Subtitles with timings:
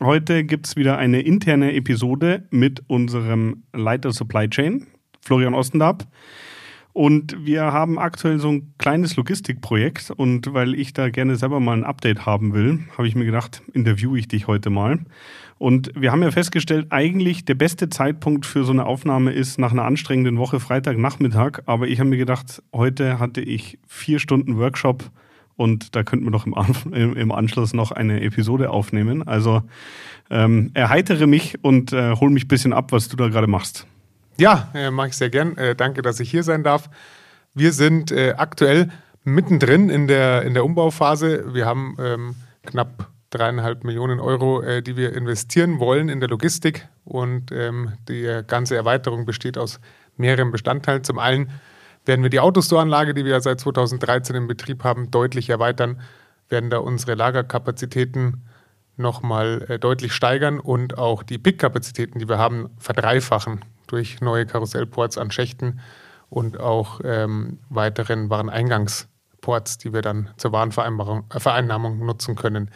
[0.00, 4.86] Heute gibt es wieder eine interne Episode mit unserem Leiter Supply Chain,
[5.20, 6.06] Florian Ostendab.
[6.92, 11.76] Und wir haben aktuell so ein kleines Logistikprojekt und weil ich da gerne selber mal
[11.76, 15.00] ein Update haben will, habe ich mir gedacht, interviewe ich dich heute mal.
[15.58, 19.72] Und wir haben ja festgestellt, eigentlich der beste Zeitpunkt für so eine Aufnahme ist nach
[19.72, 21.62] einer anstrengenden Woche Freitagnachmittag.
[21.66, 25.10] Aber ich habe mir gedacht, heute hatte ich vier Stunden Workshop
[25.58, 26.46] und da könnten wir doch
[26.86, 29.26] im, im Anschluss noch eine Episode aufnehmen.
[29.26, 29.62] Also
[30.30, 33.86] ähm, erheitere mich und äh, hol mich ein bisschen ab, was du da gerade machst.
[34.38, 35.56] Ja, äh, mache ich sehr gern.
[35.56, 36.88] Äh, danke, dass ich hier sein darf.
[37.54, 38.90] Wir sind äh, aktuell
[39.24, 41.52] mittendrin in der, in der Umbauphase.
[41.52, 46.86] Wir haben ähm, knapp dreieinhalb Millionen Euro, äh, die wir investieren wollen in der Logistik.
[47.04, 49.80] Und ähm, die ganze Erweiterung besteht aus
[50.16, 51.02] mehreren Bestandteilen.
[51.02, 51.50] Zum einen
[52.08, 56.00] werden wir die Autostore-Anlage, die wir ja seit 2013 in Betrieb haben, deutlich erweitern,
[56.48, 58.44] werden da unsere Lagerkapazitäten
[58.96, 65.18] nochmal äh, deutlich steigern und auch die Pick-Kapazitäten, die wir haben, verdreifachen durch neue Karussellports
[65.18, 65.80] an Schächten
[66.30, 72.70] und auch ähm, weiteren Wareneingangsports, die wir dann zur Warenvereinnahmung nutzen können.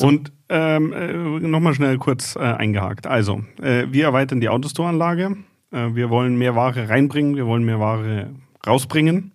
[0.00, 1.12] Und ähm, äh,
[1.48, 3.06] nochmal schnell kurz äh, eingehakt.
[3.06, 5.55] Also, äh, wir erweitern die Autostore-Anlage äh,
[5.94, 8.30] wir wollen mehr Ware reinbringen, wir wollen mehr Ware
[8.66, 9.32] rausbringen.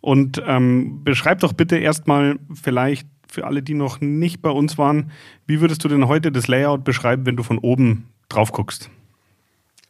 [0.00, 5.10] Und ähm, beschreib doch bitte erstmal vielleicht für alle, die noch nicht bei uns waren,
[5.46, 8.90] wie würdest du denn heute das Layout beschreiben, wenn du von oben drauf guckst?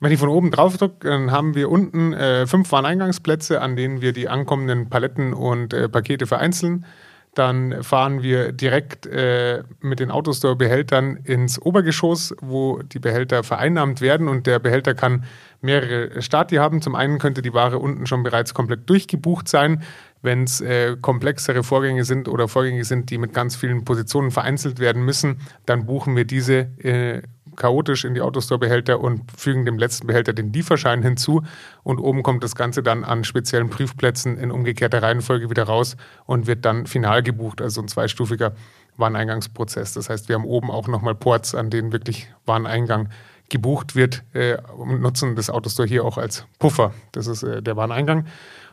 [0.01, 4.01] Wenn ich von oben drauf drücke, dann haben wir unten äh, fünf Wareneingangsplätze, an denen
[4.01, 6.87] wir die ankommenden Paletten und äh, Pakete vereinzeln.
[7.35, 14.27] Dann fahren wir direkt äh, mit den Autostore-Behältern ins Obergeschoss, wo die Behälter vereinnahmt werden
[14.27, 15.25] und der Behälter kann
[15.61, 16.83] mehrere Stati haben.
[16.83, 19.83] Zum einen könnte die Ware unten schon bereits komplett durchgebucht sein.
[20.23, 24.81] Wenn es äh, komplexere Vorgänge sind oder Vorgänge sind, die mit ganz vielen Positionen vereinzelt
[24.81, 27.23] werden müssen, dann buchen wir diese äh,
[27.61, 31.43] chaotisch in die Autostore-Behälter und fügen dem letzten Behälter den Lieferschein hinzu.
[31.83, 36.47] Und oben kommt das Ganze dann an speziellen Prüfplätzen in umgekehrter Reihenfolge wieder raus und
[36.47, 38.55] wird dann final gebucht, also ein zweistufiger
[38.97, 39.93] Wareneingangsprozess.
[39.93, 43.11] Das heißt, wir haben oben auch nochmal Ports, an denen wirklich Wareneingang
[43.51, 46.95] gebucht wird äh, und nutzen das Autostore hier auch als Puffer.
[47.13, 48.25] Das ist äh, der Wareneingang.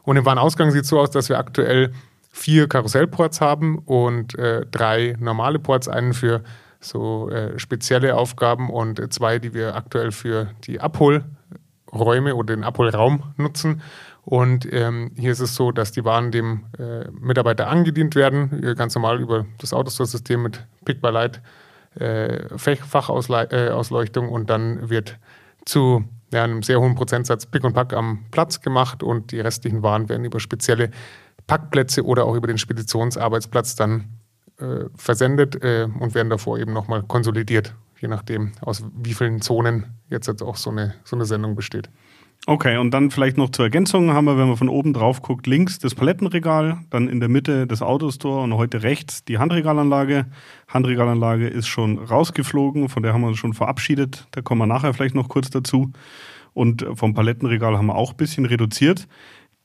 [0.03, 1.91] Und im Warenausgang sieht es so aus, dass wir aktuell
[2.31, 6.43] vier Karussellports haben und äh, drei normale Ports, einen für
[6.89, 13.23] so äh, spezielle Aufgaben und zwei, die wir aktuell für die Abholräume oder den Abholraum
[13.37, 13.81] nutzen.
[14.23, 18.93] Und ähm, hier ist es so, dass die Waren dem äh, Mitarbeiter angedient werden, ganz
[18.93, 21.41] normal über das Autostore-System mit Pick by Light
[21.99, 25.17] äh, Fachausleuchtung und dann wird
[25.65, 29.83] zu ja, einem sehr hohen Prozentsatz Pick und Pack am Platz gemacht und die restlichen
[29.83, 30.91] Waren werden über spezielle
[31.47, 34.05] Packplätze oder auch über den Speditionsarbeitsplatz dann
[34.59, 39.85] äh, versendet äh, und werden davor eben nochmal konsolidiert, je nachdem, aus wie vielen Zonen
[40.09, 41.89] jetzt, jetzt auch so eine, so eine Sendung besteht.
[42.45, 45.47] Okay, und dann vielleicht noch zur Ergänzung haben wir, wenn man von oben drauf guckt,
[45.47, 50.27] links das Palettenregal, dann in der Mitte das Autostore und heute rechts die Handregalanlage.
[50.69, 54.27] Handregalanlage ist schon rausgeflogen, von der haben wir uns schon verabschiedet.
[54.31, 55.91] Da kommen wir nachher vielleicht noch kurz dazu.
[56.53, 59.07] Und vom Palettenregal haben wir auch ein bisschen reduziert.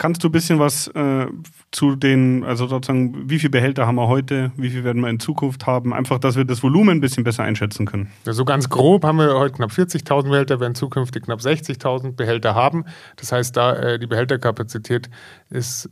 [0.03, 1.29] Kannst du ein bisschen was äh,
[1.71, 5.21] zu den, also sozusagen, wie viele Behälter haben wir heute, wie viel werden wir in
[5.21, 5.95] Zukunft haben?
[5.95, 8.11] Einfach, dass wir das Volumen ein bisschen besser einschätzen können.
[8.27, 12.57] Ja, so ganz grob haben wir heute knapp 40.000 Behälter, werden zukünftig knapp 60.000 Behälter
[12.57, 12.85] haben.
[13.15, 15.09] Das heißt, da äh, die Behälterkapazität
[15.51, 15.89] ist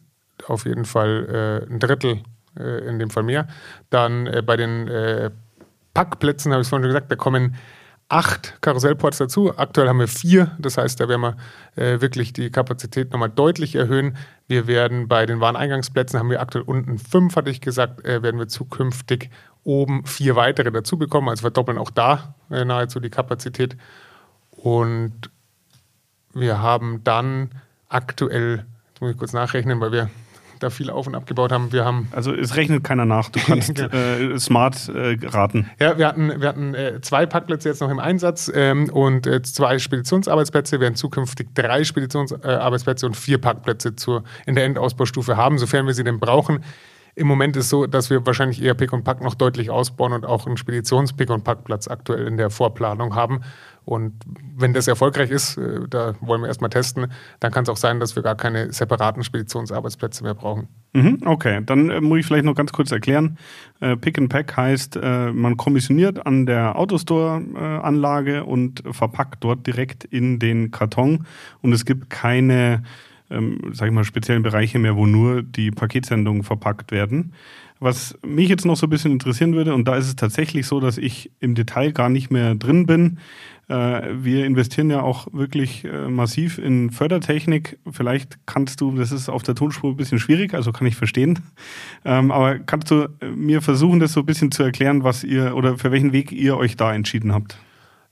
[0.48, 2.19] auf jeden Fall äh, ein Drittel,
[2.59, 3.47] äh, in dem Fall mehr.
[3.91, 5.30] Dann äh, bei den äh,
[5.95, 7.54] Packplätzen, habe ich es vorhin schon gesagt, da kommen
[8.10, 9.57] acht Karussellports dazu.
[9.57, 10.51] Aktuell haben wir vier.
[10.59, 11.36] Das heißt, da werden wir
[11.77, 14.16] äh, wirklich die Kapazität nochmal deutlich erhöhen.
[14.48, 18.39] Wir werden bei den Wareneingangsplätzen, haben wir aktuell unten fünf, hatte ich gesagt, äh, werden
[18.39, 19.30] wir zukünftig
[19.62, 21.28] oben vier weitere dazu bekommen.
[21.28, 23.77] Also verdoppeln auch da äh, nahezu die Kapazität.
[24.51, 25.30] Und
[26.34, 27.51] wir haben dann
[27.89, 30.10] aktuell, jetzt muss ich kurz nachrechnen, weil wir
[30.62, 31.72] da viel auf und abgebaut haben.
[31.72, 33.28] Wir haben also es rechnet keiner nach.
[33.28, 35.71] Du kannst äh, smart äh, raten.
[35.80, 39.42] Ja, wir hatten, wir hatten äh, zwei Parkplätze jetzt noch im Einsatz ähm, und äh,
[39.42, 40.72] zwei Speditionsarbeitsplätze.
[40.72, 45.95] Wir werden zukünftig drei Speditionsarbeitsplätze und vier Parkplätze zur, in der Endausbaustufe haben, sofern wir
[45.95, 46.65] sie denn brauchen.
[47.16, 50.12] Im Moment ist es so, dass wir wahrscheinlich eher Pick und Pack noch deutlich ausbauen
[50.12, 53.41] und auch einen Speditions-Pick und Packplatz aktuell in der Vorplanung haben.
[53.84, 54.12] Und
[54.56, 57.06] wenn das erfolgreich ist, äh, da wollen wir erstmal testen,
[57.41, 60.68] dann kann es auch sein, dass wir gar keine separaten Speditionsarbeitsplätze mehr brauchen.
[60.92, 63.38] Mhm, okay, dann äh, muss ich vielleicht noch ganz kurz erklären.
[63.80, 70.38] Äh, Pick and Pack heißt, man kommissioniert an der Autostore-Anlage und verpackt dort direkt in
[70.38, 71.26] den Karton
[71.62, 72.83] und es gibt keine,
[73.30, 77.33] ähm, sag ich mal, speziellen Bereiche mehr, wo nur die Paketsendungen verpackt werden.
[77.78, 80.80] Was mich jetzt noch so ein bisschen interessieren würde, und da ist es tatsächlich so,
[80.80, 83.18] dass ich im Detail gar nicht mehr drin bin,
[83.71, 87.78] wir investieren ja auch wirklich äh, massiv in Fördertechnik.
[87.91, 91.39] Vielleicht kannst du, das ist auf der Tonspur ein bisschen schwierig, also kann ich verstehen.
[92.05, 95.55] Ähm, aber kannst du äh, mir versuchen, das so ein bisschen zu erklären, was ihr
[95.55, 97.59] oder für welchen Weg ihr euch da entschieden habt?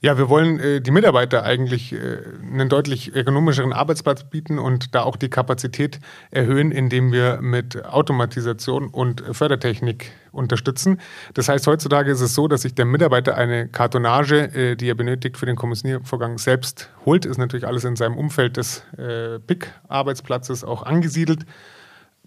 [0.00, 5.03] Ja, wir wollen äh, die Mitarbeiter eigentlich äh, einen deutlich ergonomischeren Arbeitsplatz bieten und da
[5.03, 5.99] auch die Kapazität
[6.31, 11.00] erhöhen, indem wir mit Automatisation und Fördertechnik unterstützen.
[11.35, 14.95] Das heißt, heutzutage ist es so, dass sich der Mitarbeiter eine Kartonage, äh, die er
[14.95, 17.25] benötigt für den Kommissioniervorgang selbst holt.
[17.25, 21.45] Ist natürlich alles in seinem Umfeld des äh, BIC-Arbeitsplatzes auch angesiedelt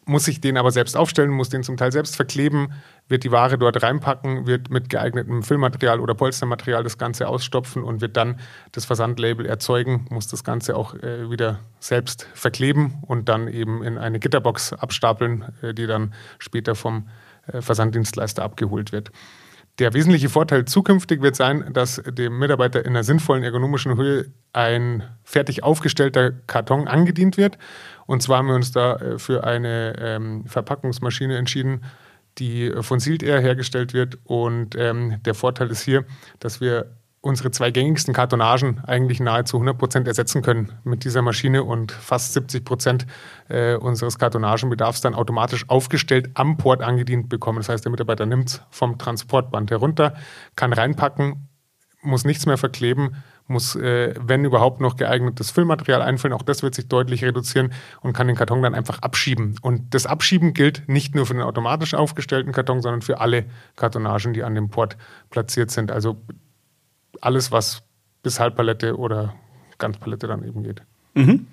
[0.06, 2.74] muss sich den aber selbst aufstellen, muss den zum Teil selbst verkleben,
[3.08, 8.02] wird die Ware dort reinpacken, wird mit geeignetem Füllmaterial oder Polstermaterial das Ganze ausstopfen und
[8.02, 8.40] wird dann
[8.72, 13.98] das Versandlabel erzeugen, muss das Ganze auch äh, wieder selbst verkleben und dann eben in
[13.98, 17.08] eine Gitterbox abstapeln, äh, die dann später vom
[17.48, 19.12] äh, Versanddienstleister abgeholt wird.
[19.82, 25.02] Der wesentliche Vorteil zukünftig wird sein, dass dem Mitarbeiter in einer sinnvollen ergonomischen Höhe ein
[25.24, 27.58] fertig aufgestellter Karton angedient wird.
[28.06, 31.84] Und zwar haben wir uns da äh, für eine ähm, Verpackungsmaschine entschieden,
[32.38, 34.20] die von Sealed Air hergestellt wird.
[34.24, 36.06] Und ähm, der Vorteil ist hier,
[36.38, 41.92] dass wir unsere zwei gängigsten Kartonagen eigentlich nahezu 100% ersetzen können mit dieser Maschine und
[41.92, 43.06] fast 70 Prozent
[43.48, 47.60] äh, unseres Kartonagenbedarfs dann automatisch aufgestellt am Port angedient bekommen.
[47.60, 50.16] Das heißt, der Mitarbeiter nimmt es vom Transportband herunter,
[50.56, 51.48] kann reinpacken,
[52.02, 53.16] muss nichts mehr verkleben,
[53.46, 56.34] muss, äh, wenn überhaupt, noch geeignetes Füllmaterial einfüllen.
[56.34, 57.72] Auch das wird sich deutlich reduzieren
[58.02, 59.60] und kann den Karton dann einfach abschieben.
[59.62, 63.46] Und das Abschieben gilt nicht nur für den automatisch aufgestellten Karton, sondern für alle
[63.76, 64.98] Kartonagen, die an dem Port
[65.30, 65.92] platziert sind.
[65.92, 66.18] Also
[67.22, 67.84] alles, was
[68.24, 69.34] bis Halbpalette oder
[69.78, 70.84] Ganzpalette dann eben geht.
[71.16, 71.48] Mhm.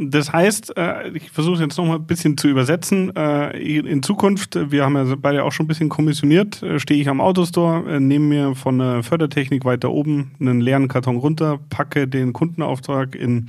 [0.00, 3.14] Das heißt, äh, ich versuche jetzt nochmal ein bisschen zu übersetzen.
[3.16, 7.08] Äh, in Zukunft, wir haben ja beide auch schon ein bisschen kommissioniert, äh, stehe ich
[7.08, 12.32] am Autostore, nehme mir von der Fördertechnik weiter oben einen leeren Karton runter, packe den
[12.32, 13.48] Kundenauftrag in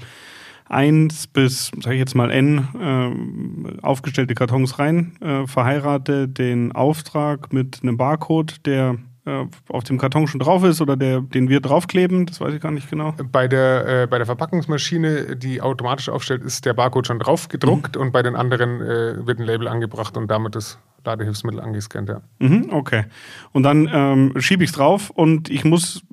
[0.68, 5.14] eins bis, sage ich jetzt mal N, aufgestellte Kartons rein,
[5.48, 10.96] verheirate den Auftrag mit einem Barcode, der äh, auf dem Karton schon drauf ist oder
[10.96, 13.14] der, den wir draufkleben, das weiß ich gar nicht genau.
[13.32, 17.96] Bei der, äh, bei der Verpackungsmaschine, die automatisch aufstellt, ist der Barcode schon drauf gedruckt
[17.96, 18.02] mhm.
[18.02, 22.22] und bei den anderen äh, wird ein Label angebracht und damit das Ladehilfsmittel angescannt, ja.
[22.40, 23.06] Mhm, okay.
[23.52, 26.04] Und dann ähm, schiebe ich es drauf und ich muss,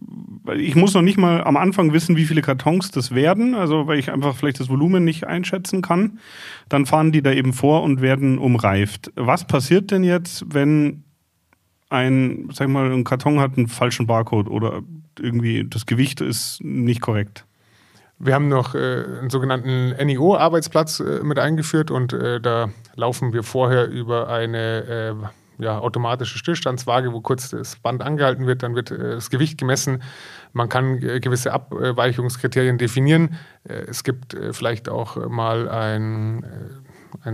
[0.56, 3.99] ich muss noch nicht mal am Anfang wissen, wie viele Kartons das werden, also weil
[3.99, 6.19] ich einfach vielleicht das Volumen nicht einschätzen kann.
[6.69, 9.12] Dann fahren die da eben vor und werden umreift.
[9.17, 11.05] Was passiert denn jetzt, wenn
[11.88, 14.83] ein, sag mal, ein Karton hat einen falschen Barcode oder
[15.19, 17.44] irgendwie das Gewicht ist nicht korrekt.
[18.19, 23.43] Wir haben noch äh, einen sogenannten NIO-Arbeitsplatz äh, mit eingeführt und äh, da laufen wir
[23.43, 25.19] vorher über eine
[25.61, 29.58] äh, ja, automatische Stillstandswaage, wo kurz das Band angehalten wird, dann wird äh, das Gewicht
[29.58, 30.03] gemessen.
[30.55, 33.37] Man kann äh, gewisse Abweichungskriterien definieren.
[33.65, 36.43] es gibt vielleicht auch mal einen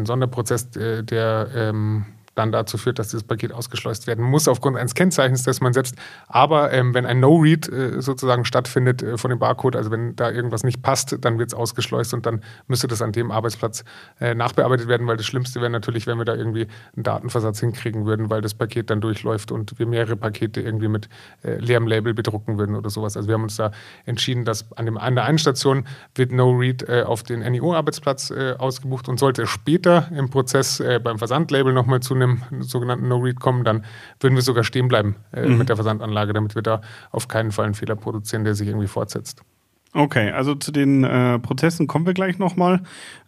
[0.05, 5.43] Sonderprozess, der ähm, dann dazu führt, dass dieses Paket ausgeschleust werden muss aufgrund eines Kennzeichens,
[5.43, 5.97] das man setzt.
[6.29, 10.31] Aber ähm, wenn ein No-Read äh, sozusagen stattfindet äh, von dem Barcode, also wenn da
[10.31, 13.85] irgendwas nicht passt, dann wird es ausgeschleust und dann müsste das an dem Arbeitsplatz
[14.21, 18.07] äh, nachbearbeitet werden, weil das Schlimmste wäre natürlich, wenn wir da irgendwie einen Datenversatz hinkriegen
[18.07, 21.09] würden, weil das Paket dann durchläuft und wir mehrere Pakete irgendwie mit
[21.43, 23.17] äh, leerem Label bedrucken würden oder sowas.
[23.17, 23.73] Also wir haben uns da
[24.07, 28.55] entschieden, dass an, dem, an der einen Station wird No-Read äh, auf den NIO-Arbeitsplatz äh,
[28.59, 33.85] ausgebucht und sollte später im Prozess beim Versandlabel nochmal zu einem sogenannten No-Read kommen, dann
[34.21, 35.59] würden wir sogar stehen bleiben äh, mhm.
[35.59, 38.89] mit der Versandanlage, damit wir da auf keinen Fall einen Fehler produzieren, der sich irgendwie
[38.89, 39.43] fortsetzt.
[39.95, 42.81] Okay, also zu den äh, Prozessen kommen wir gleich nochmal.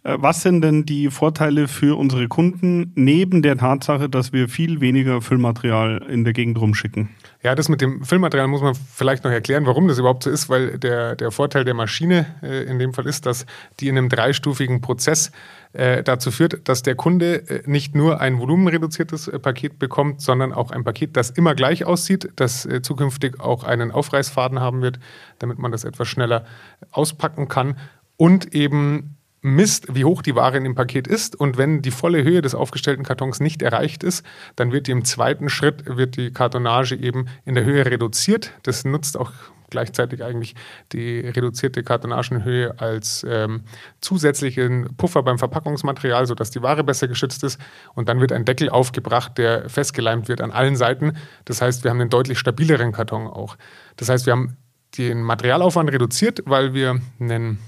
[0.03, 4.81] Äh, was sind denn die Vorteile für unsere Kunden neben der Tatsache, dass wir viel
[4.81, 7.09] weniger Füllmaterial in der Gegend rumschicken?
[7.43, 10.49] Ja, das mit dem Füllmaterial muss man vielleicht noch erklären, warum das überhaupt so ist,
[10.49, 13.45] weil der, der Vorteil der Maschine äh, in dem Fall ist, dass
[13.79, 15.31] die in einem dreistufigen Prozess
[15.75, 20.53] äh, dazu führt, dass der Kunde äh, nicht nur ein volumenreduziertes äh, Paket bekommt, sondern
[20.53, 24.99] auch ein Paket, das immer gleich aussieht, das zukünftig auch einen Aufreißfaden haben wird,
[25.39, 26.45] damit man das etwas schneller
[26.91, 27.77] auspacken kann
[28.15, 32.23] und eben misst, wie hoch die Ware in dem Paket ist und wenn die volle
[32.23, 36.31] Höhe des aufgestellten Kartons nicht erreicht ist, dann wird die im zweiten Schritt wird die
[36.31, 38.53] Kartonage eben in der Höhe reduziert.
[38.63, 39.31] Das nutzt auch
[39.75, 40.55] gleichzeitig eigentlich
[40.93, 43.63] die reduzierte Kartonagenhöhe als ähm,
[43.99, 47.59] zusätzlichen Puffer beim Verpackungsmaterial, sodass die Ware besser geschützt ist.
[47.93, 51.17] Und dann wird ein Deckel aufgebracht, der festgeleimt wird an allen Seiten.
[51.43, 53.57] Das heißt, wir haben einen deutlich stabileren Karton auch.
[53.97, 54.55] Das heißt, wir haben
[54.97, 57.59] den Materialaufwand reduziert, weil wir einen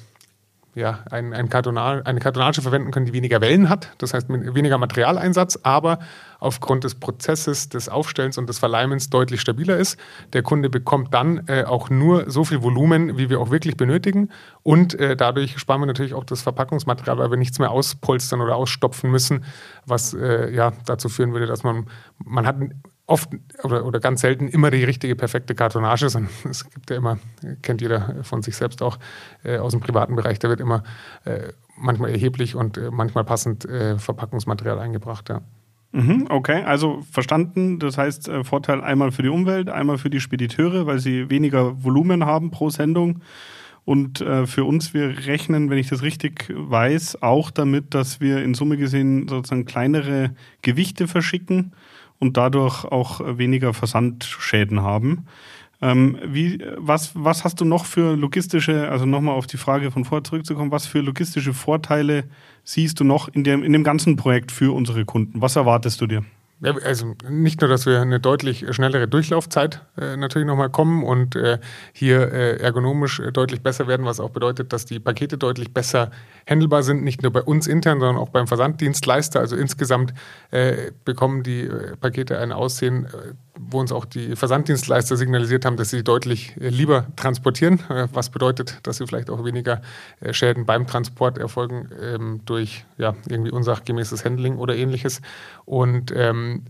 [0.77, 4.77] ja, ein, ein Kartonage, eine Kartonage verwenden können, die weniger Wellen hat, das heißt weniger
[4.77, 5.97] Materialeinsatz, aber
[6.39, 9.97] aufgrund des Prozesses des Aufstellens und des Verleimens deutlich stabiler ist.
[10.33, 14.29] Der Kunde bekommt dann äh, auch nur so viel Volumen, wie wir auch wirklich benötigen
[14.61, 18.55] und äh, dadurch sparen wir natürlich auch das Verpackungsmaterial, weil wir nichts mehr auspolstern oder
[18.55, 19.45] ausstopfen müssen,
[19.87, 21.87] was äh, ja dazu führen würde, dass man,
[22.23, 22.57] man hat
[23.07, 23.29] oft
[23.63, 27.17] oder, oder ganz selten immer die richtige, perfekte Kartonage, sondern es gibt ja immer,
[27.63, 28.99] kennt jeder von sich selbst auch
[29.43, 30.83] äh, aus dem privaten Bereich, da wird immer
[31.25, 35.29] äh, manchmal erheblich und äh, manchmal passend äh, Verpackungsmaterial eingebracht.
[35.29, 35.41] Ja.
[35.93, 37.79] Mhm, okay, also verstanden.
[37.79, 41.83] Das heißt, äh, Vorteil einmal für die Umwelt, einmal für die Spediteure, weil sie weniger
[41.83, 43.21] Volumen haben pro Sendung.
[43.85, 48.43] Und äh, für uns, wir rechnen, wenn ich das richtig weiß, auch damit, dass wir
[48.43, 51.71] in Summe gesehen sozusagen kleinere Gewichte verschicken
[52.19, 55.25] und dadurch auch weniger Versandschäden haben.
[55.79, 60.05] Ähm, wie, was, was hast du noch für logistische, also nochmal auf die Frage von
[60.05, 62.23] vorher zurückzukommen, was für logistische Vorteile
[62.63, 65.39] siehst du noch in dem, in dem ganzen Projekt für unsere Kunden?
[65.39, 66.23] Was erwartest du dir?
[66.59, 71.35] Ja, also nicht nur, dass wir eine deutlich schnellere Durchlaufzeit äh, natürlich nochmal kommen und
[71.35, 71.59] äh,
[71.93, 76.09] hier äh, ergonomisch äh, deutlich besser werden, was auch bedeutet, dass die Pakete deutlich besser
[76.49, 79.39] handelbar sind, nicht nur bei uns intern, sondern auch beim Versanddienstleister.
[79.39, 80.15] Also insgesamt
[80.49, 83.07] äh, bekommen die äh, Pakete ein Aussehen,
[83.59, 88.29] wo uns auch die Versanddienstleister signalisiert haben, dass sie deutlich äh, lieber transportieren, äh, was
[88.29, 89.81] bedeutet, dass sie vielleicht auch weniger
[90.19, 95.21] äh, Schäden beim Transport erfolgen ähm, durch ja, irgendwie unsachgemäßes Handling oder ähnliches.
[95.65, 96.65] Und ähm,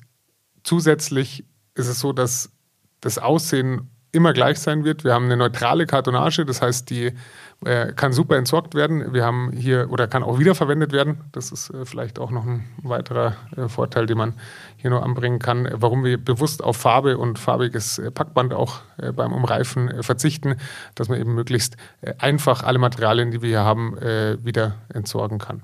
[0.63, 2.51] zusätzlich ist es so, dass
[3.01, 5.03] das Aussehen immer gleich sein wird.
[5.03, 7.13] Wir haben eine neutrale Kartonage, das heißt, die
[7.65, 9.13] äh, kann super entsorgt werden.
[9.13, 11.21] Wir haben hier oder kann auch wiederverwendet werden.
[11.31, 14.33] Das ist äh, vielleicht auch noch ein weiterer äh, Vorteil, den man
[14.77, 19.11] hier noch anbringen kann, warum wir bewusst auf Farbe und farbiges äh, Packband auch äh,
[19.11, 20.55] beim Umreifen äh, verzichten,
[20.95, 21.77] dass man eben möglichst
[22.19, 25.63] einfach alle Materialien, die wir hier haben, wieder entsorgen kann.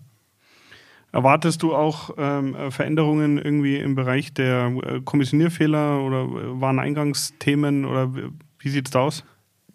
[1.13, 4.73] Erwartest du auch ähm, Veränderungen irgendwie im Bereich der
[5.05, 6.27] Kommissionierfehler oder
[6.59, 8.11] Wareneingangsthemen oder
[8.59, 9.23] wie sieht es da aus?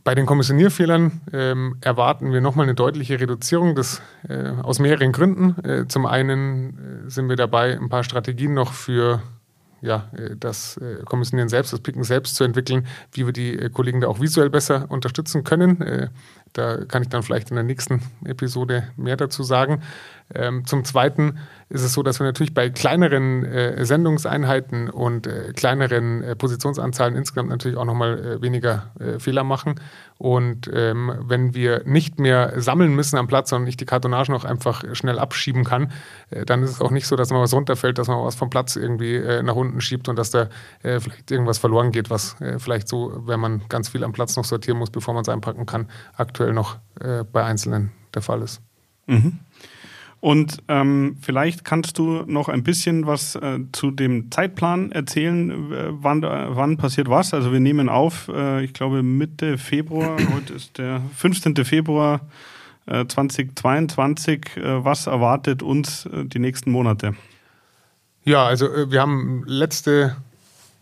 [0.08, 5.62] Bei den Kommissionierfehlern ähm, erwarten wir nochmal eine deutliche Reduzierung des, äh, aus mehreren Gründen.
[5.62, 9.22] Äh, zum einen äh, sind wir dabei, ein paar Strategien noch für
[9.80, 13.70] ja, äh, das äh, Kommissionieren selbst, das Picken selbst zu entwickeln, wie wir die äh,
[13.70, 16.10] Kollegen da auch visuell besser unterstützen können.
[16.58, 19.82] Da kann ich dann vielleicht in der nächsten Episode mehr dazu sagen.
[20.34, 21.38] Ähm, zum Zweiten
[21.70, 27.14] ist es so, dass wir natürlich bei kleineren äh, Sendungseinheiten und äh, kleineren äh, Positionsanzahlen
[27.16, 29.80] insgesamt natürlich auch nochmal äh, weniger äh, Fehler machen.
[30.18, 34.44] Und ähm, wenn wir nicht mehr sammeln müssen am Platz, sondern ich die Kartonage noch
[34.44, 35.92] einfach schnell abschieben kann,
[36.30, 38.50] äh, dann ist es auch nicht so, dass mal was runterfällt, dass man was vom
[38.50, 40.48] Platz irgendwie nach unten schiebt und dass da
[40.82, 44.78] vielleicht irgendwas verloren geht, was vielleicht so, wenn man ganz viel am Platz noch sortieren
[44.78, 45.86] muss, bevor man es einpacken kann,
[46.16, 46.78] aktuell noch
[47.32, 48.60] bei Einzelnen der Fall ist.
[49.06, 49.38] Mhm.
[50.20, 55.86] Und ähm, vielleicht kannst du noch ein bisschen was äh, zu dem Zeitplan erzählen, äh,
[55.90, 57.32] wann, wann passiert was.
[57.32, 61.64] Also wir nehmen auf, äh, ich glaube Mitte Februar, heute ist der 15.
[61.64, 62.20] Februar
[62.88, 64.56] 2022.
[64.56, 67.14] Äh, was erwartet uns äh, die nächsten Monate?
[68.24, 70.16] Ja, also äh, wir haben letzte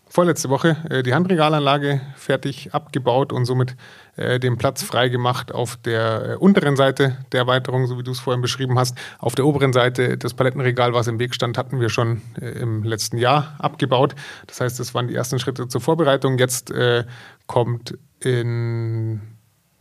[0.09, 3.75] vorletzte Woche äh, die Handregalanlage fertig abgebaut und somit
[4.15, 8.19] äh, den Platz freigemacht auf der äh, unteren Seite der Erweiterung, so wie du es
[8.19, 8.97] vorhin beschrieben hast.
[9.19, 12.83] Auf der oberen Seite das Palettenregal, was im Weg stand, hatten wir schon äh, im
[12.83, 14.15] letzten Jahr abgebaut.
[14.47, 16.37] Das heißt, das waren die ersten Schritte zur Vorbereitung.
[16.37, 17.05] Jetzt äh,
[17.45, 19.36] kommt in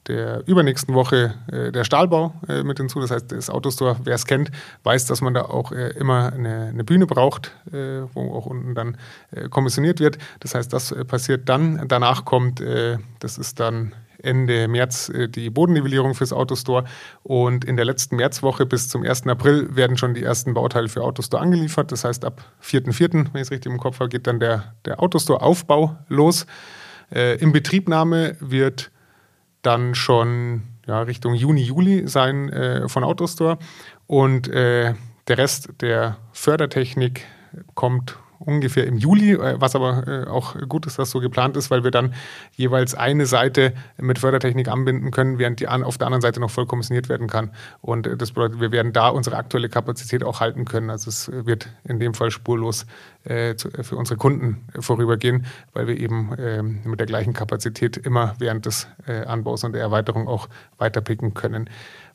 [0.08, 3.00] der übernächsten Woche äh, der Stahlbau äh, mit hinzu.
[3.00, 4.50] Das heißt, das Autostore, wer es kennt,
[4.84, 8.74] weiß, dass man da auch äh, immer eine, eine, Bühne braucht, äh, wo auch unten
[8.74, 8.96] dann
[9.32, 10.18] äh, kommissioniert wird.
[10.40, 11.88] Das heißt, das äh, passiert dann.
[11.88, 12.62] Danach kommt,
[13.20, 16.84] das ist dann Ende März die Bodennivellierung fürs Autostore
[17.22, 19.26] und in der letzten Märzwoche bis zum 1.
[19.26, 21.92] April werden schon die ersten Bauteile für Autostore angeliefert.
[21.92, 25.00] Das heißt, ab 4.4., wenn ich es richtig im Kopf habe, geht dann der, der
[25.00, 26.46] Autostore-Aufbau los.
[27.10, 28.90] in Betriebnahme wird
[29.66, 33.58] dann schon ja, Richtung Juni, Juli sein äh, von Autostore.
[34.06, 34.94] Und äh,
[35.28, 37.24] der Rest der Fördertechnik
[37.74, 41.70] kommt ungefähr im Juli, äh, was aber äh, auch gut ist, dass so geplant ist,
[41.70, 42.14] weil wir dann
[42.52, 46.66] jeweils eine Seite mit Fördertechnik anbinden können, während die auf der anderen Seite noch voll
[46.66, 47.50] kommissioniert werden kann.
[47.80, 50.90] Und das bedeutet, wir werden da unsere aktuelle Kapazität auch halten können.
[50.90, 52.86] Also es wird in dem Fall spurlos
[53.24, 58.86] für unsere Kunden vorübergehen, weil wir eben ähm, mit der gleichen Kapazität immer während des
[59.26, 61.68] Anbaus und der Erweiterung auch weiterpicken können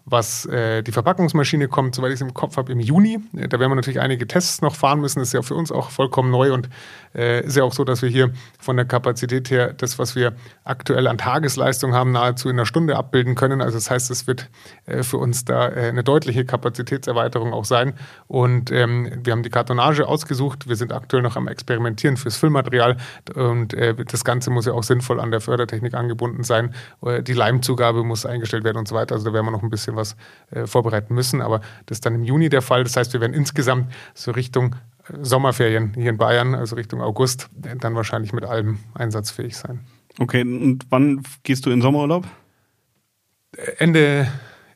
[0.06, 3.20] was äh, die Verpackungsmaschine kommt, soweit ich es im Kopf habe, im Juni.
[3.36, 5.20] Äh, da werden wir natürlich einige Tests noch fahren müssen.
[5.20, 6.70] Das ist ja für uns auch vollkommen neu und
[7.16, 10.34] äh, ist ja auch so, dass wir hier von der Kapazität her das, was wir
[10.64, 13.62] aktuell an Tagesleistung haben, nahezu in einer Stunde abbilden können.
[13.62, 14.50] Also das heißt, es wird
[14.86, 17.94] äh, für uns da äh, eine deutliche Kapazitätserweiterung auch sein.
[18.28, 20.68] Und ähm, wir haben die Kartonage ausgesucht.
[20.68, 22.98] Wir sind aktuell noch am Experimentieren fürs Füllmaterial
[23.36, 26.74] und äh, das Ganze muss ja auch sinnvoll an der Fördertechnik angebunden sein.
[27.02, 29.16] die Leimzugabe muss eingestellt werden und so weiter.
[29.16, 30.16] Also da werden wir noch ein bisschen was
[30.52, 31.42] äh, vorbereiten müssen.
[31.42, 32.84] Aber das ist dann im Juni der Fall.
[32.84, 34.91] Das heißt, wir werden insgesamt so Richtung äh,
[35.22, 39.82] Sommerferien hier in Bayern, also Richtung August, dann wahrscheinlich mit allem einsatzfähig sein.
[40.20, 42.26] Okay, und wann gehst du in Sommerurlaub?
[43.78, 44.28] Ende,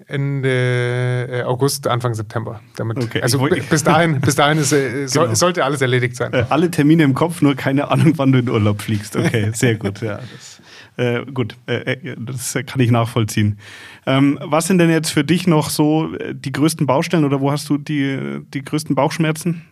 [0.08, 2.62] Ende äh, August, Anfang September.
[2.76, 3.22] Damit, okay.
[3.22, 5.34] Also bis dahin, bis dahin ist, äh, genau.
[5.34, 6.34] sollte alles erledigt sein.
[6.34, 9.16] Äh, alle Termine im Kopf, nur keine Ahnung, wann du in Urlaub fliegst.
[9.16, 10.02] Okay, sehr gut.
[10.02, 10.62] Ja, das
[10.98, 13.60] äh, gut, äh, das kann ich nachvollziehen.
[14.06, 17.70] Ähm, was sind denn jetzt für dich noch so die größten Baustellen oder wo hast
[17.70, 19.66] du die, die größten Bauchschmerzen?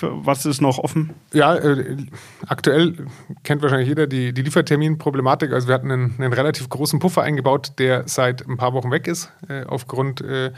[0.00, 1.14] Was ist noch offen?
[1.32, 1.96] Ja, äh,
[2.46, 3.06] aktuell
[3.42, 5.52] kennt wahrscheinlich jeder die, die Lieferterminproblematik.
[5.52, 9.06] Also wir hatten einen, einen, relativ großen Puffer eingebaut, der seit ein paar Wochen weg
[9.06, 10.52] ist, äh, aufgrund äh,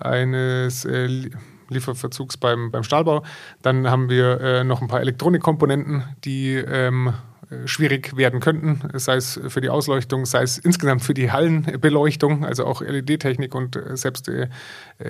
[0.00, 1.30] eines äh,
[1.68, 3.22] Lieferverzugs beim, beim Stahlbau.
[3.62, 7.12] Dann haben wir äh, noch ein paar Elektronikkomponenten, die ähm,
[7.50, 12.44] äh, schwierig werden könnten, sei es für die Ausleuchtung, sei es insgesamt für die Hallenbeleuchtung,
[12.44, 14.30] also auch LED-Technik und selbst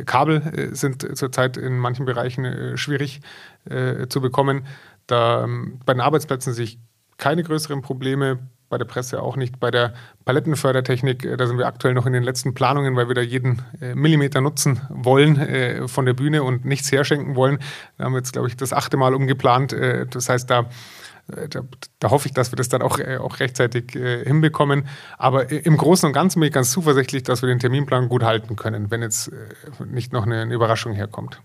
[0.07, 3.21] Kabel sind zurzeit in manchen Bereichen schwierig
[4.09, 4.67] zu bekommen.
[5.07, 6.79] Da ähm, bei den Arbeitsplätzen sehe ich
[7.17, 9.59] keine größeren Probleme, bei der Presse auch nicht.
[9.59, 9.95] Bei der
[10.27, 13.63] Palettenfördertechnik, da sind wir aktuell noch in den letzten Planungen, weil wir da jeden
[13.95, 17.61] Millimeter nutzen wollen von der Bühne und nichts herschenken wollen.
[17.97, 19.75] Da haben wir jetzt, glaube ich, das achte Mal umgeplant.
[20.11, 20.67] Das heißt, da
[21.29, 21.63] äh, da,
[21.99, 24.87] da, hoffe ich, dass wir das dann auch, äh, auch rechtzeitig äh, hinbekommen.
[25.17, 28.57] Aber im Großen und Ganzen bin ich ganz zuversichtlich, dass wir den Terminplan gut halten
[28.57, 31.41] können, wenn jetzt äh, nicht noch eine, eine, Überraschung herkommt.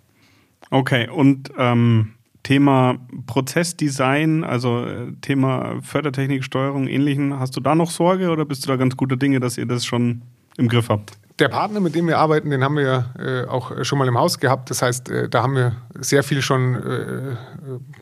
[0.69, 8.30] Okay, und ähm, Thema Prozessdesign, also äh, Thema Fördertechniksteuerung, ähnlichen, hast du da noch Sorge
[8.30, 10.21] oder bist du da ganz guter Dinge, dass ihr das schon
[10.58, 11.17] im Griff habt?
[11.39, 14.39] Der Partner, mit dem wir arbeiten, den haben wir äh, auch schon mal im Haus
[14.39, 14.69] gehabt.
[14.69, 17.36] Das heißt, äh, da haben wir sehr viel schon äh,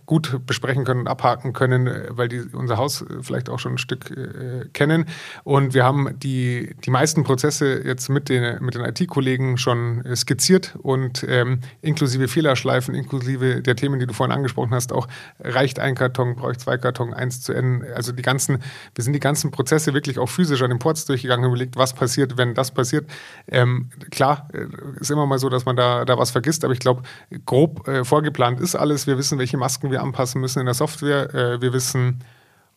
[0.05, 3.77] gut besprechen können und abhaken können, äh, weil die unser Haus vielleicht auch schon ein
[3.77, 5.05] Stück äh, kennen.
[5.45, 10.75] Und wir haben die, die meisten Prozesse jetzt mit den, mit den IT-Kollegen schon skizziert
[10.81, 15.07] und ähm, inklusive Fehlerschleifen, inklusive der Themen, die du vorhin angesprochen hast, auch
[15.39, 17.85] reicht ein Karton, brauche ich zwei Karton, eins zu N.
[17.95, 18.59] Also die ganzen,
[18.93, 21.93] wir sind die ganzen Prozesse wirklich auch physisch an den Ports durchgegangen und überlegt, was
[21.93, 23.05] passiert, wenn das passiert.
[23.47, 24.67] Ähm, klar, äh,
[24.99, 27.03] ist immer mal so, dass man da, da was vergisst, aber ich glaube,
[27.45, 29.07] grob äh, vorgeplant ist alles.
[29.07, 31.33] Wir wissen, welche Masken wir anpassen müssen in der Software.
[31.33, 32.23] Äh, wir wissen,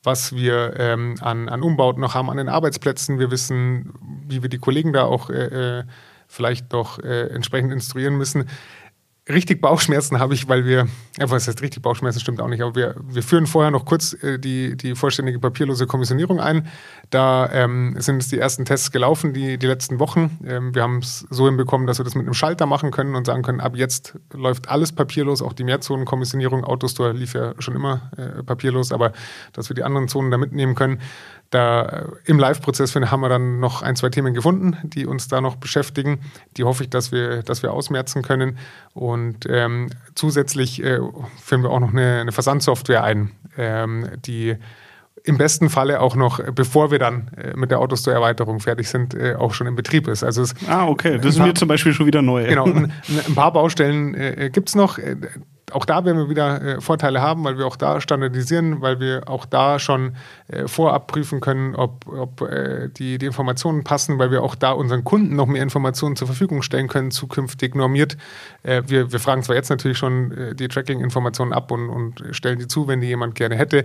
[0.03, 3.19] was wir ähm, an, an Umbauten noch haben an den Arbeitsplätzen.
[3.19, 3.93] Wir wissen,
[4.27, 5.85] wie wir die Kollegen da auch äh, äh
[6.27, 8.49] vielleicht noch äh, entsprechend instruieren müssen
[9.29, 10.87] richtig Bauchschmerzen habe ich, weil wir,
[11.19, 14.39] was heißt richtig Bauchschmerzen, stimmt auch nicht, aber wir, wir führen vorher noch kurz äh,
[14.39, 16.67] die, die vollständige papierlose Kommissionierung ein.
[17.11, 20.39] Da ähm, sind es die ersten Tests gelaufen, die, die letzten Wochen.
[20.47, 23.27] Ähm, wir haben es so hinbekommen, dass wir das mit einem Schalter machen können und
[23.27, 26.65] sagen können, ab jetzt läuft alles papierlos, auch die Mehrzonen-Kommissionierung.
[26.65, 29.13] Autostore lief ja schon immer äh, papierlos, aber
[29.53, 31.01] dass wir die anderen Zonen da mitnehmen können.
[31.51, 35.41] Da äh, im Live-Prozess haben wir dann noch ein, zwei Themen gefunden, die uns da
[35.41, 36.21] noch beschäftigen.
[36.57, 38.59] Die hoffe ich, dass wir, dass wir ausmerzen können.
[38.93, 40.99] Und ähm, zusätzlich äh,
[41.41, 44.57] führen wir auch noch eine, eine Versandsoftware ein, ähm, die
[45.27, 49.35] im besten Falle auch noch, bevor wir dann äh, mit der Autostore-Erweiterung fertig sind, äh,
[49.37, 50.23] auch schon in Betrieb ist.
[50.23, 51.17] Also ah, okay.
[51.17, 52.47] Das ist mir zum Beispiel schon wieder neu.
[52.47, 52.65] Genau.
[52.65, 52.93] Ein,
[53.27, 54.99] ein paar Baustellen äh, gibt es noch
[55.73, 59.29] auch da werden wir wieder äh, Vorteile haben, weil wir auch da standardisieren, weil wir
[59.29, 60.17] auch da schon
[60.49, 64.73] äh, vorab prüfen können, ob, ob äh, die, die Informationen passen, weil wir auch da
[64.73, 68.17] unseren Kunden noch mehr Informationen zur Verfügung stellen können, zukünftig normiert.
[68.63, 72.89] Wir, wir fragen zwar jetzt natürlich schon die Tracking-Informationen ab und, und stellen die zu,
[72.89, 73.85] wenn die jemand gerne hätte.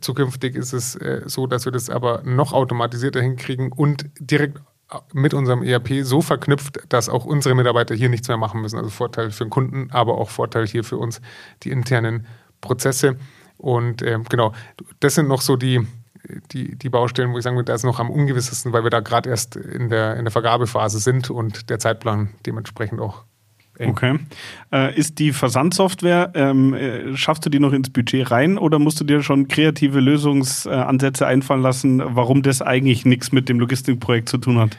[0.00, 4.60] Zukünftig ist es so, dass wir das aber noch automatisierter hinkriegen und direkt
[5.12, 8.76] mit unserem ERP so verknüpft, dass auch unsere Mitarbeiter hier nichts mehr machen müssen.
[8.76, 11.20] Also Vorteil für den Kunden, aber auch Vorteil hier für uns,
[11.62, 12.26] die internen
[12.60, 13.16] Prozesse.
[13.56, 14.52] Und äh, genau,
[15.00, 15.86] das sind noch so die,
[16.52, 19.00] die, die Baustellen, wo ich sagen würde, da ist noch am ungewissesten, weil wir da
[19.00, 23.24] gerade erst in der, in der Vergabephase sind und der Zeitplan dementsprechend auch
[23.80, 23.90] eng.
[23.90, 24.18] Okay.
[24.72, 29.00] Äh, ist die Versandsoftware, ähm, äh, schaffst du die noch ins Budget rein oder musst
[29.00, 34.38] du dir schon kreative Lösungsansätze einfallen lassen, warum das eigentlich nichts mit dem Logistikprojekt zu
[34.38, 34.76] tun hat?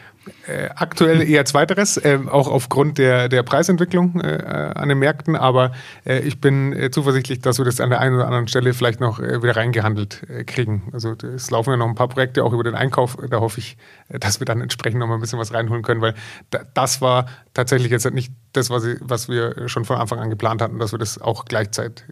[0.48, 5.72] Äh, aktuell eher zweiteres, äh, auch aufgrund der, der Preisentwicklung äh, an den Märkten, aber
[6.06, 9.00] äh, ich bin äh, zuversichtlich, dass wir das an der einen oder anderen Stelle vielleicht
[9.00, 10.84] noch äh, wieder reingehandelt kriegen.
[10.94, 13.78] Also es laufen ja noch ein paar Projekte auch über den Einkauf, da hoffe ich,
[14.10, 16.14] dass wir dann entsprechend noch mal ein bisschen was reinholen können, weil
[16.52, 20.30] da, das war tatsächlich jetzt nicht das, was, ich, was, wir schon von Anfang an
[20.30, 22.06] geplant hatten, dass wir das auch gleichzeit,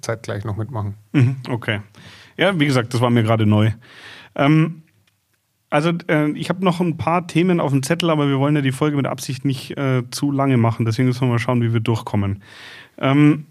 [0.00, 0.94] zeitgleich noch mitmachen.
[1.12, 1.80] Mhm, okay.
[2.38, 3.72] Ja, wie gesagt, das war mir gerade neu.
[4.34, 4.82] Ähm,
[5.72, 8.60] also äh, ich habe noch ein paar Themen auf dem Zettel, aber wir wollen ja
[8.60, 10.84] die Folge mit Absicht nicht äh, zu lange machen.
[10.84, 12.42] Deswegen müssen wir mal schauen, wie wir durchkommen.
[12.98, 13.46] Ähm,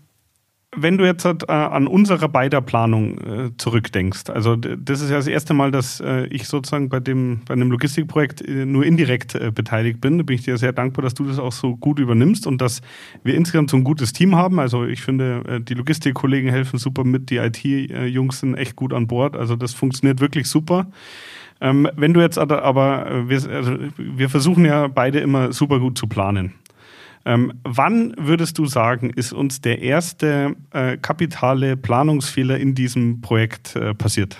[0.74, 5.26] wenn du jetzt äh, an unsere beider Planung äh, zurückdenkst, also das ist ja das
[5.26, 10.00] erste Mal, dass äh, ich sozusagen bei dem bei einem Logistikprojekt äh, nur indirekt beteiligt
[10.00, 10.20] bin.
[10.20, 12.84] Da bin ich dir sehr dankbar, dass du das auch so gut übernimmst und dass
[13.24, 14.60] wir insgesamt so ein gutes Team haben.
[14.60, 19.36] Also ich finde, die Logistikkollegen helfen super mit, die IT-Jungs sind echt gut an Bord.
[19.36, 20.88] Also das funktioniert wirklich super.
[21.62, 25.98] Ähm, wenn du jetzt aber, äh, wir, also wir versuchen ja beide immer super gut
[25.98, 26.56] zu planen.
[27.24, 33.76] Ähm, wann würdest du sagen, ist uns der erste äh, kapitale Planungsfehler in diesem Projekt
[33.76, 34.38] äh, passiert?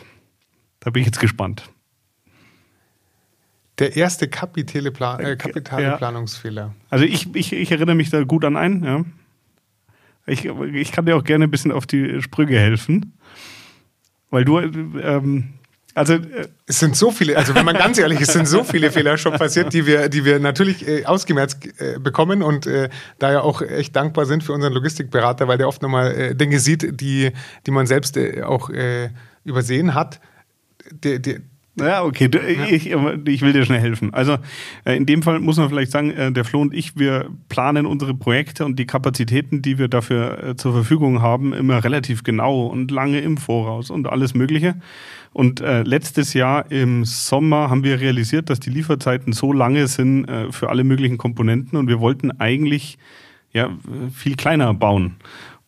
[0.80, 1.70] Da bin ich jetzt gespannt.
[3.78, 5.98] Der erste kapitale, Plan äh, kapitale ja.
[5.98, 6.74] Planungsfehler.
[6.90, 8.84] Also ich, ich, ich erinnere mich da gut an einen.
[8.84, 9.06] Ja.
[10.26, 13.14] Ich, ich kann dir auch gerne ein bisschen auf die Sprünge helfen.
[14.32, 15.54] Weil du, ähm,
[15.94, 18.92] also äh, es sind so viele, also wenn man ganz ehrlich ist, sind so viele
[18.92, 23.32] Fehler schon passiert, die wir, die wir natürlich äh, ausgemerzt äh, bekommen und äh, da
[23.32, 27.02] ja auch echt dankbar sind für unseren Logistikberater, weil der oft nochmal äh, Dinge sieht,
[27.02, 27.32] die,
[27.66, 28.70] die man selbst äh, auch
[29.44, 30.20] übersehen hat.
[30.92, 31.40] Der, der,
[31.76, 32.66] ja, okay, du, ja.
[32.66, 34.14] Ich, ich, will dir schnell helfen.
[34.14, 34.38] Also
[34.84, 37.86] äh, in dem Fall muss man vielleicht sagen, äh, der Flo und ich, wir planen
[37.86, 42.66] unsere Projekte und die Kapazitäten, die wir dafür äh, zur Verfügung haben, immer relativ genau
[42.68, 44.76] und lange im Voraus und alles Mögliche.
[45.32, 50.26] Und äh, letztes Jahr im Sommer haben wir realisiert, dass die Lieferzeiten so lange sind
[50.26, 52.98] äh, für alle möglichen Komponenten und wir wollten eigentlich
[53.54, 53.70] ja,
[54.14, 55.16] viel kleiner bauen.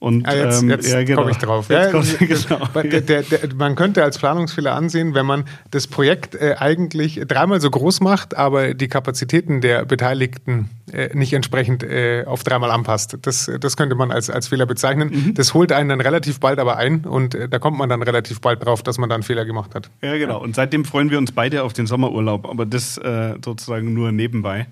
[0.04, 1.22] Und, ah, jetzt, ähm, jetzt ja, genau.
[1.22, 1.70] komme ich drauf.
[1.70, 2.68] Ja, genau.
[2.76, 7.62] der, der, der, man könnte als Planungsfehler ansehen, wenn man das Projekt äh, eigentlich dreimal
[7.62, 13.18] so groß macht, aber die Kapazitäten der Beteiligten äh, nicht entsprechend äh, auf dreimal anpasst.
[13.22, 15.10] Das, das könnte man als, als Fehler bezeichnen.
[15.10, 15.34] Mhm.
[15.36, 18.42] Das holt einen dann relativ bald aber ein und äh, da kommt man dann relativ
[18.42, 19.90] bald drauf, dass man dann einen Fehler gemacht hat.
[20.02, 20.42] Ja, genau.
[20.42, 24.68] Und seitdem freuen wir uns beide auf den Sommerurlaub, aber das äh, sozusagen nur nebenbei.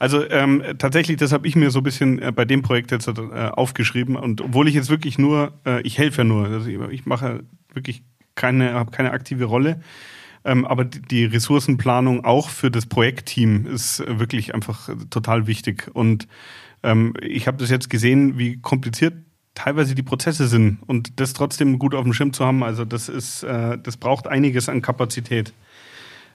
[0.00, 3.06] Also ähm, tatsächlich, das habe ich mir so ein bisschen äh, bei dem Projekt jetzt
[3.06, 3.12] äh,
[3.52, 4.16] aufgeschrieben.
[4.16, 7.44] Und obwohl ich jetzt wirklich nur, äh, ich helfe ja nur, also ich, ich mache
[7.74, 8.02] wirklich
[8.34, 9.82] keine, habe keine aktive Rolle.
[10.42, 15.90] Ähm, aber die Ressourcenplanung auch für das Projektteam ist wirklich einfach total wichtig.
[15.92, 16.26] Und
[16.82, 19.12] ähm, ich habe das jetzt gesehen, wie kompliziert
[19.54, 22.62] teilweise die Prozesse sind und das trotzdem gut auf dem Schirm zu haben.
[22.62, 25.52] Also das ist, äh, das braucht einiges an Kapazität.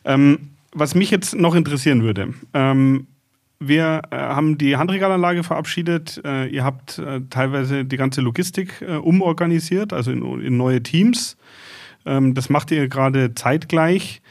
[0.03, 3.07] Ähm, was mich jetzt noch interessieren würde, ähm,
[3.59, 6.21] wir äh, haben die Handregalanlage verabschiedet.
[6.25, 11.37] Äh, ihr habt äh, teilweise die ganze Logistik äh, umorganisiert, also in, in neue Teams.
[12.05, 14.21] Ähm, das macht ihr gerade zeitgleich.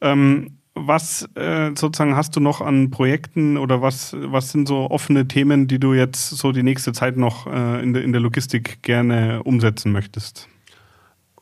[0.00, 5.26] Ähm, was äh, sozusagen hast du noch an Projekten oder was, was sind so offene
[5.26, 8.82] Themen, die du jetzt so die nächste Zeit noch äh, in, de, in der Logistik
[8.82, 10.48] gerne umsetzen möchtest?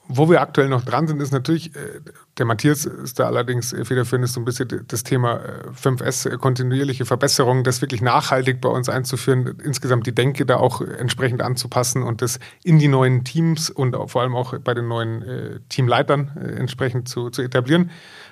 [0.07, 2.01] Wo wir aktuell noch dran sind, ist natürlich, äh,
[2.37, 5.41] der Matthias ist da allerdings federführend, ist so ein bisschen das Thema
[5.73, 10.83] 5S, äh, kontinuierliche Verbesserung, das wirklich nachhaltig bei uns einzuführen, insgesamt die Denke da auch
[10.83, 15.23] entsprechend anzupassen und das in die neuen Teams und vor allem auch bei den neuen
[15.23, 17.91] äh, Teamleitern entsprechend zu, zu etablieren.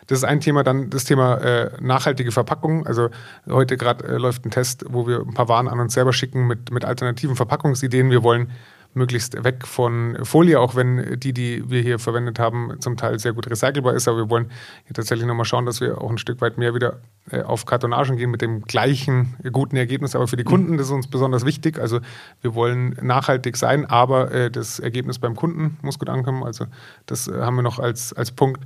[0.09, 2.87] Das ist ein Thema, dann das Thema nachhaltige Verpackung.
[2.87, 3.09] Also
[3.49, 6.73] heute gerade läuft ein Test, wo wir ein paar Waren an uns selber schicken mit,
[6.73, 8.11] mit alternativen Verpackungsideen.
[8.11, 8.51] Wir wollen
[8.95, 13.33] möglichst weg von Folie, auch wenn die, die wir hier verwendet haben, zum Teil sehr
[13.33, 14.09] gut recycelbar ist.
[14.09, 14.51] Aber wir wollen
[14.85, 17.01] hier tatsächlich nochmal schauen, dass wir auch ein Stück weit mehr wieder
[17.31, 20.15] äh, auf Kartonagen gehen mit dem gleichen guten Ergebnis.
[20.15, 21.79] Aber für die Kunden, das ist uns besonders wichtig.
[21.79, 22.01] Also
[22.43, 26.45] wir wollen nachhaltig sein, aber äh, das Ergebnis beim Kunden muss gut ankommen.
[26.45, 26.67] Also
[27.07, 28.65] das äh, haben wir noch als, als Punkt.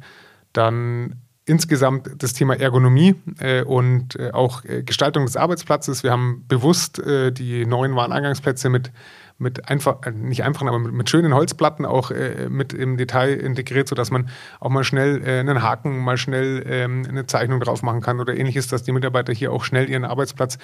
[0.52, 6.02] Dann insgesamt das Thema Ergonomie äh, und äh, auch äh, Gestaltung des Arbeitsplatzes.
[6.02, 8.90] Wir haben bewusst die neuen Wareneingangsplätze mit
[9.38, 13.34] mit einfach, äh, nicht einfachen, aber mit, mit schönen Holzplatten auch äh, mit im Detail
[13.34, 14.28] integriert, sodass man
[14.60, 18.36] auch mal schnell äh, einen Haken, mal schnell ähm, eine Zeichnung drauf machen kann oder
[18.36, 20.58] ähnliches, dass die Mitarbeiter hier auch schnell ihren Arbeitsplatz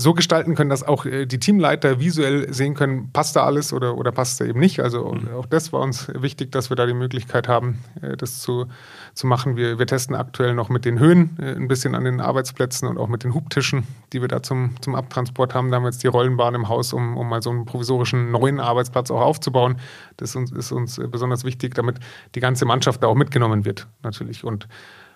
[0.00, 3.96] so gestalten können, dass auch äh, die Teamleiter visuell sehen können, passt da alles oder,
[3.98, 4.80] oder passt da eben nicht.
[4.80, 5.34] Also mhm.
[5.34, 8.66] auch das war uns wichtig, dass wir da die Möglichkeit haben, äh, das zu,
[9.14, 9.56] zu machen.
[9.56, 12.96] Wir, wir testen aktuell noch mit den Höhen äh, ein bisschen an den Arbeitsplätzen und
[12.96, 15.70] auch mit den Hubtischen, die wir da zum, zum Abtransport haben.
[15.70, 18.58] Da haben wir jetzt die Rollenbahn im Haus, um, um mal so einen provisorischen neuen
[18.58, 19.76] Arbeitsplatz auch aufzubauen.
[20.16, 21.96] Das ist uns, ist uns besonders wichtig, damit
[22.34, 24.44] die ganze Mannschaft da auch mitgenommen wird, natürlich.
[24.44, 24.66] Und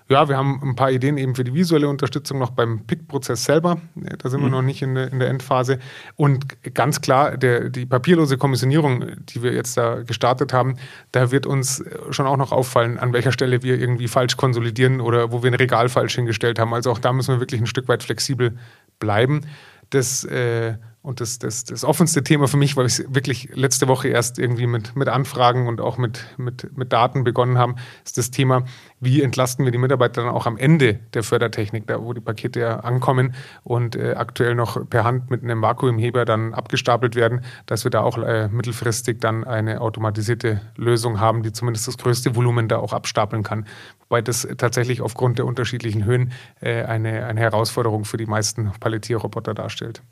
[0.09, 3.81] ja, wir haben ein paar Ideen eben für die visuelle Unterstützung noch beim Pick-Prozess selber.
[3.95, 4.45] Da sind mhm.
[4.45, 5.79] wir noch nicht in der, in der, Endphase.
[6.17, 10.77] Und ganz klar, der, die papierlose Kommissionierung, die wir jetzt da gestartet haben,
[11.13, 15.33] da wird uns schon auch noch auffallen, an welcher Stelle wir irgendwie falsch konsolidieren oder
[15.33, 16.75] wo wir ein Regal falsch hingestellt haben.
[16.75, 18.59] Also auch da müssen wir wirklich ein Stück weit flexibel
[18.99, 19.47] bleiben.
[19.89, 24.09] Das äh, und das, das, das offenste Thema für mich, weil ich wirklich letzte Woche
[24.09, 28.31] erst irgendwie mit, mit Anfragen und auch mit, mit, mit Daten begonnen haben, ist das
[28.31, 28.65] Thema,
[29.01, 32.61] wie entlasten wir die Mitarbeiter dann auch am Ende der Fördertechnik, da wo die Pakete
[32.61, 37.85] ja ankommen und äh, aktuell noch per Hand mit einem Vakuumheber dann abgestapelt werden, dass
[37.85, 42.67] wir da auch äh, mittelfristig dann eine automatisierte Lösung haben, die zumindest das größte Volumen
[42.67, 43.67] da auch abstapeln kann.
[44.09, 49.53] Wobei das tatsächlich aufgrund der unterschiedlichen Höhen äh, eine, eine Herausforderung für die meisten Palettierroboter
[49.53, 50.03] darstellt.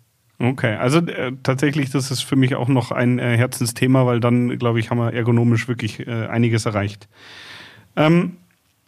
[0.42, 4.58] Okay, also äh, tatsächlich, das ist für mich auch noch ein äh, Herzensthema, weil dann,
[4.58, 7.08] glaube ich, haben wir ergonomisch wirklich äh, einiges erreicht.
[7.94, 8.38] Ähm,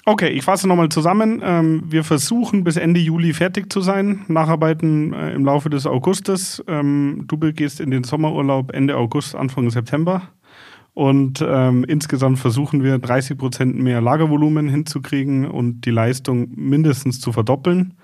[0.04, 1.40] okay, ich fasse nochmal zusammen.
[1.44, 6.60] Ähm, wir versuchen bis Ende Juli fertig zu sein, nacharbeiten äh, im Laufe des Augustes.
[6.66, 10.22] Ähm, du gehst in den Sommerurlaub Ende August, Anfang September.
[10.92, 17.30] Und ähm, insgesamt versuchen wir 30 Prozent mehr Lagervolumen hinzukriegen und die Leistung mindestens zu
[17.30, 17.94] verdoppeln.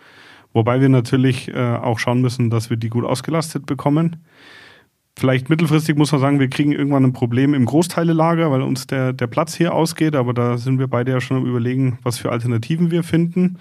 [0.52, 4.16] Wobei wir natürlich äh, auch schauen müssen, dass wir die gut ausgelastet bekommen.
[5.18, 9.12] Vielleicht mittelfristig muss man sagen, wir kriegen irgendwann ein Problem im Großteilelager, weil uns der,
[9.12, 10.16] der Platz hier ausgeht.
[10.16, 13.58] Aber da sind wir beide ja schon am Überlegen, was für Alternativen wir finden.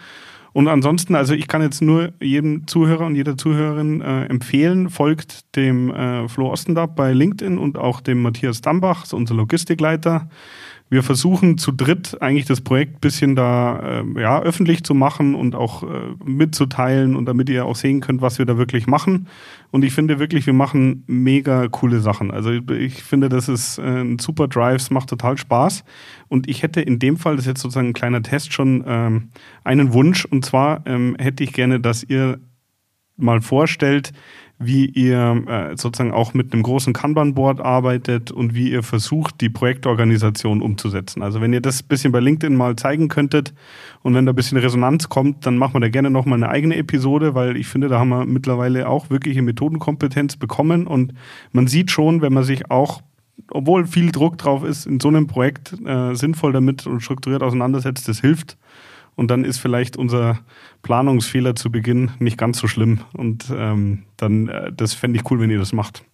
[0.52, 5.56] Und ansonsten, also ich kann jetzt nur jedem Zuhörer und jeder Zuhörerin äh, empfehlen, folgt
[5.56, 10.30] dem äh, Flo Ostendab bei LinkedIn und auch dem Matthias Dambach, unser Logistikleiter.
[10.92, 15.36] Wir versuchen zu dritt eigentlich das Projekt ein bisschen da äh, ja, öffentlich zu machen
[15.36, 15.88] und auch äh,
[16.26, 19.28] mitzuteilen und damit ihr auch sehen könnt, was wir da wirklich machen.
[19.70, 22.32] Und ich finde wirklich, wir machen mega coole Sachen.
[22.32, 25.84] Also ich finde, das ist äh, ein super Drive, macht total Spaß.
[26.28, 29.30] Und ich hätte in dem Fall, das ist jetzt sozusagen ein kleiner Test, schon ähm,
[29.64, 30.26] einen Wunsch.
[30.26, 32.40] Und zwar ähm, hätte ich gerne, dass ihr
[33.16, 34.12] mal vorstellt,
[34.62, 39.50] wie ihr äh, sozusagen auch mit einem großen Kanban-Board arbeitet und wie ihr versucht, die
[39.50, 41.24] Projektorganisation umzusetzen.
[41.24, 43.54] Also wenn ihr das ein bisschen bei LinkedIn mal zeigen könntet
[44.04, 46.76] und wenn da ein bisschen Resonanz kommt, dann machen wir da gerne nochmal eine eigene
[46.76, 51.14] Episode, weil ich finde, da haben wir mittlerweile auch wirkliche Methodenkompetenz bekommen und
[51.54, 53.02] man sieht schon, wenn man sich auch
[53.52, 58.08] obwohl viel Druck drauf ist, in so einem Projekt äh, sinnvoll damit und strukturiert auseinandersetzt,
[58.10, 58.58] das hilft
[59.20, 60.40] und dann ist vielleicht unser
[60.82, 63.02] Planungsfehler zu Beginn nicht ganz so schlimm.
[63.12, 66.06] Und ähm, dann, äh, das fände ich cool, wenn ihr das macht.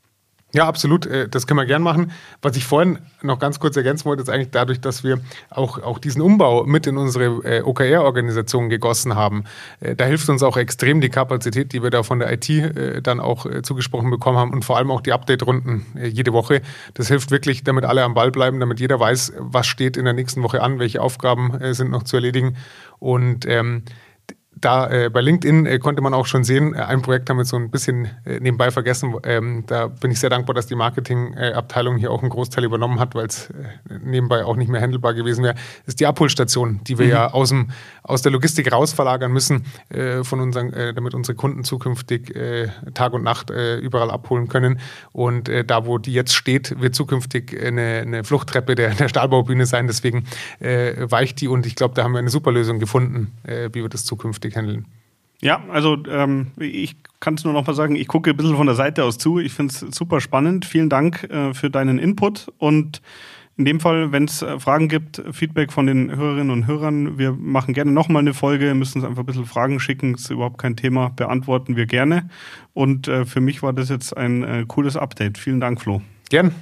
[0.56, 1.06] Ja, absolut.
[1.06, 2.14] Äh, das können wir gern machen.
[2.42, 6.00] Was ich vorhin noch ganz kurz ergänzen wollte, ist eigentlich dadurch, dass wir auch, auch
[6.00, 9.44] diesen Umbau mit in unsere äh, OKR-Organisation gegossen haben.
[9.82, 12.46] Äh, da hilft uns auch extrem die Kapazität, die wir da von der IT
[13.06, 16.62] dann auch zugesprochen bekommen haben und vor allem auch die Update-Runden jede Woche.
[16.94, 20.14] Das hilft wirklich, damit alle am Ball bleiben, damit jeder weiß, was steht in der
[20.14, 22.56] nächsten Woche an, welche Aufgaben sind noch zu erledigen.
[23.00, 23.84] Und ähm,
[24.66, 27.46] da äh, bei LinkedIn äh, konnte man auch schon sehen, äh, ein Projekt haben wir
[27.46, 29.16] so ein bisschen äh, nebenbei vergessen.
[29.24, 33.14] Ähm, da bin ich sehr dankbar, dass die Marketingabteilung hier auch einen Großteil übernommen hat,
[33.14, 33.54] weil es äh,
[34.04, 35.54] nebenbei auch nicht mehr handelbar gewesen wäre.
[35.54, 37.12] Das ist die Abholstation, die wir mhm.
[37.12, 37.70] ja aus, dem,
[38.02, 39.66] aus der Logistik raus verlagern müssen,
[40.24, 42.34] von unseren, damit unsere Kunden zukünftig
[42.94, 44.80] Tag und Nacht überall abholen können.
[45.12, 49.88] Und da, wo die jetzt steht, wird zukünftig eine, eine Fluchttreppe der, der Stahlbaubühne sein.
[49.88, 50.26] Deswegen
[50.60, 54.06] weicht die und ich glaube, da haben wir eine super Lösung gefunden, wie wir das
[54.06, 54.86] zukünftig handeln.
[55.42, 58.68] Ja, also ähm, ich kann es nur noch mal sagen, ich gucke ein bisschen von
[58.68, 59.40] der Seite aus zu.
[59.40, 60.66] Ich finde es super spannend.
[60.66, 63.02] Vielen Dank äh, für deinen Input und
[63.58, 67.32] in dem Fall, wenn es äh, Fragen gibt, Feedback von den Hörerinnen und Hörern, wir
[67.32, 70.76] machen gerne nochmal eine Folge, müssen uns einfach ein bisschen Fragen schicken, ist überhaupt kein
[70.76, 72.30] Thema, beantworten wir gerne.
[72.74, 75.38] Und äh, für mich war das jetzt ein äh, cooles Update.
[75.38, 76.02] Vielen Dank, Flo.
[76.30, 76.54] Gern.